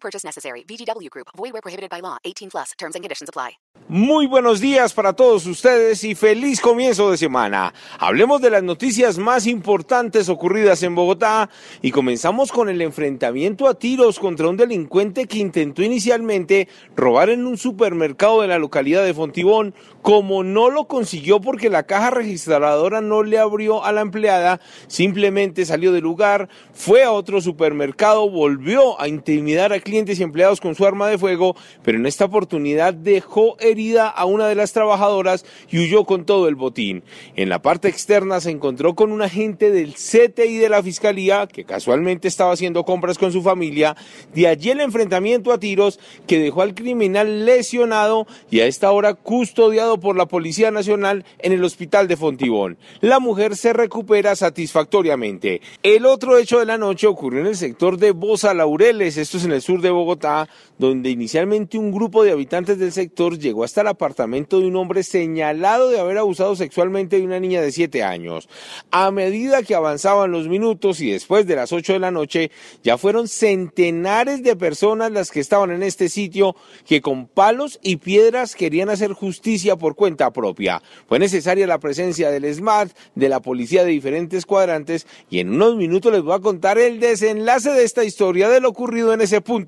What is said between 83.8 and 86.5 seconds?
de diferentes cuadrantes y en unos minutos les voy a